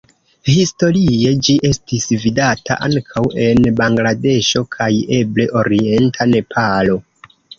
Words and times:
Historie 0.51 1.33
ĝi 1.47 1.53
estis 1.69 2.07
vidata 2.23 2.77
ankaŭ 2.87 3.23
en 3.45 3.61
Bangladeŝo 3.81 4.63
kaj 4.77 4.89
eble 5.21 5.47
orienta 5.63 6.27
Nepalo. 6.35 6.99